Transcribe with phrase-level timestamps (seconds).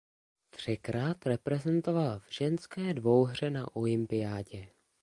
[0.49, 4.67] Třikrát reprezentovala v ženské dvouhře na olympiádě.